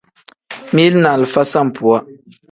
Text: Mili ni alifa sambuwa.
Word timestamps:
Mili 0.73 0.99
ni 1.01 1.07
alifa 1.07 1.45
sambuwa. 1.45 2.05